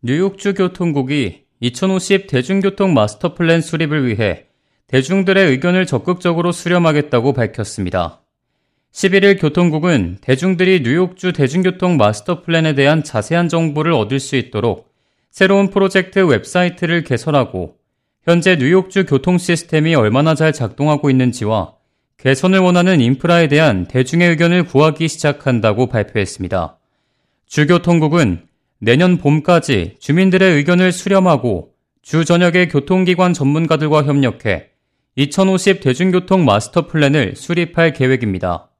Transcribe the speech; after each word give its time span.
뉴욕주 0.00 0.54
교통국이 0.54 1.42
2050 1.58 2.28
대중교통 2.28 2.94
마스터 2.94 3.34
플랜 3.34 3.60
수립을 3.60 4.06
위해 4.06 4.44
대중들의 4.86 5.50
의견을 5.50 5.86
적극적으로 5.86 6.52
수렴하겠다고 6.52 7.32
밝혔습니다. 7.32 8.20
11일 8.92 9.40
교통국은 9.40 10.18
대중들이 10.20 10.82
뉴욕주 10.82 11.32
대중교통 11.32 11.96
마스터 11.96 12.42
플랜에 12.42 12.76
대한 12.76 13.02
자세한 13.02 13.48
정보를 13.48 13.92
얻을 13.92 14.20
수 14.20 14.36
있도록 14.36 14.88
새로운 15.32 15.68
프로젝트 15.68 16.20
웹사이트를 16.20 17.02
개설하고 17.02 17.74
현재 18.22 18.54
뉴욕주 18.54 19.04
교통 19.04 19.36
시스템이 19.36 19.96
얼마나 19.96 20.36
잘 20.36 20.52
작동하고 20.52 21.10
있는지와 21.10 21.74
개선을 22.18 22.60
원하는 22.60 23.00
인프라에 23.00 23.48
대한 23.48 23.88
대중의 23.88 24.30
의견을 24.30 24.62
구하기 24.62 25.08
시작한다고 25.08 25.88
발표했습니다. 25.88 26.78
주교통국은 27.48 28.47
내년 28.80 29.18
봄까지 29.18 29.96
주민들의 29.98 30.54
의견을 30.54 30.92
수렴하고 30.92 31.72
주 32.02 32.24
전역의 32.24 32.68
교통기관 32.68 33.32
전문가들과 33.32 34.04
협력해 34.04 34.68
2050 35.16 35.80
대중교통 35.80 36.44
마스터 36.44 36.86
플랜을 36.86 37.34
수립할 37.34 37.92
계획입니다. 37.92 38.70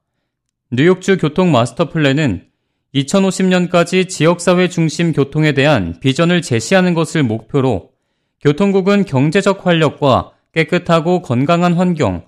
뉴욕주 0.71 1.17
교통 1.17 1.51
마스터 1.51 1.89
플랜은 1.89 2.45
2050년까지 2.95 4.07
지역사회 4.07 4.69
중심 4.69 5.11
교통에 5.11 5.51
대한 5.51 5.99
비전을 5.99 6.41
제시하는 6.41 6.93
것을 6.93 7.23
목표로 7.23 7.89
교통국은 8.41 9.03
경제적 9.03 9.65
활력과 9.65 10.31
깨끗하고 10.53 11.21
건강한 11.21 11.73
환경, 11.73 12.23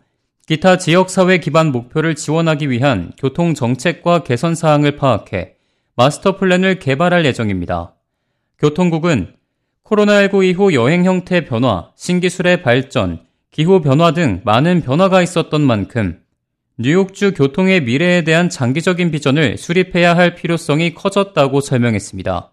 기타 0.45 0.77
지역사회 0.77 1.37
기반 1.37 1.71
목표를 1.71 2.15
지원하기 2.15 2.69
위한 2.69 3.13
교통정책과 3.17 4.23
개선 4.23 4.55
사항을 4.55 4.97
파악해 4.97 5.55
마스터 6.01 6.35
플랜을 6.35 6.79
개발할 6.79 7.25
예정입니다. 7.25 7.93
교통국은 8.57 9.35
코로나19 9.85 10.43
이후 10.43 10.73
여행 10.73 11.05
형태 11.05 11.45
변화, 11.45 11.91
신기술의 11.95 12.63
발전, 12.63 13.19
기후 13.51 13.81
변화 13.81 14.11
등 14.11 14.41
많은 14.43 14.81
변화가 14.81 15.21
있었던 15.21 15.61
만큼 15.61 16.19
뉴욕주 16.79 17.35
교통의 17.35 17.83
미래에 17.83 18.23
대한 18.23 18.49
장기적인 18.49 19.11
비전을 19.11 19.59
수립해야 19.59 20.17
할 20.17 20.33
필요성이 20.33 20.95
커졌다고 20.95 21.61
설명했습니다. 21.61 22.51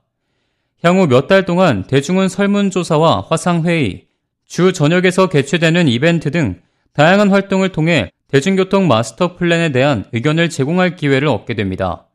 향후 0.85 1.07
몇 1.07 1.27
달 1.27 1.47
동안 1.47 1.85
대중은 1.85 2.29
설문조사와 2.29 3.29
화상회의, 3.31 4.09
주 4.47 4.75
전역에서 4.75 5.31
개최되는 5.31 5.89
이벤트 5.89 6.31
등 6.31 6.61
다양한 6.93 7.31
활동을 7.31 7.71
통해 7.71 8.11
대중교통 8.31 8.89
마스터 8.89 9.37
플랜에 9.37 9.73
대한 9.73 10.05
의견을 10.12 10.51
제공할 10.51 10.97
기회를 10.97 11.29
얻게 11.29 11.55
됩니다. 11.55 12.08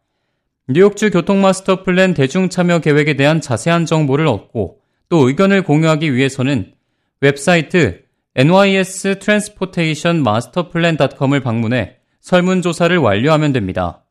뉴욕주 0.69 1.11
교통 1.11 1.41
마스터 1.41 1.83
플랜 1.83 2.13
대중 2.13 2.47
참여 2.47 2.79
계획에 2.79 3.17
대한 3.17 3.41
자세한 3.41 3.85
정보를 3.85 4.27
얻고 4.27 4.79
또 5.09 5.27
의견을 5.27 5.63
공유하기 5.63 6.13
위해서는 6.13 6.71
웹사이트 7.19 8.03
NYS 8.35 9.19
Transportation 9.19 10.21
Master 10.21 10.69
Plan.com을 10.69 11.41
방문해 11.41 11.97
설문조사를 12.21 12.97
완료하면 12.97 13.51
됩니다. 13.51 14.05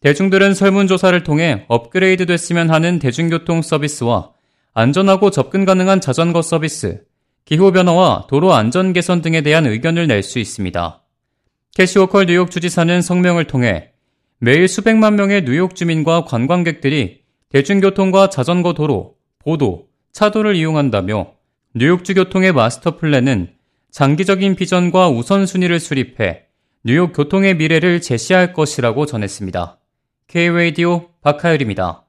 대중들은 0.00 0.52
설문조사를 0.52 1.22
통해 1.22 1.64
업그레이드 1.68 2.26
됐으면 2.26 2.68
하는 2.68 2.98
대중교통 2.98 3.62
서비스와 3.62 4.32
안전하고 4.74 5.30
접근 5.30 5.64
가능한 5.64 6.02
자전거 6.02 6.42
서비스, 6.42 7.04
기후변화와 7.46 8.26
도로 8.28 8.52
안전 8.52 8.92
개선 8.92 9.22
등에 9.22 9.40
대한 9.40 9.66
의견을 9.66 10.08
낼 10.08 10.22
수 10.22 10.38
있습니다. 10.38 11.02
캐시워컬 11.74 12.26
뉴욕 12.26 12.50
주지사는 12.50 13.00
성명을 13.00 13.44
통해 13.46 13.92
매일 14.42 14.68
수백만 14.68 15.16
명의 15.16 15.44
뉴욕 15.44 15.74
주민과 15.74 16.24
관광객들이 16.24 17.24
대중교통과 17.50 18.30
자전거 18.30 18.72
도로, 18.72 19.16
보도, 19.38 19.88
차도를 20.12 20.56
이용한다며 20.56 21.32
뉴욕주 21.74 22.14
교통의 22.14 22.54
마스터 22.54 22.96
플랜은 22.96 23.52
장기적인 23.90 24.56
비전과 24.56 25.10
우선순위를 25.10 25.78
수립해 25.78 26.44
뉴욕 26.84 27.12
교통의 27.12 27.56
미래를 27.56 28.00
제시할 28.00 28.54
것이라고 28.54 29.04
전했습니다. 29.04 29.78
K-Radio 30.28 31.10
박하율입니다. 31.20 32.06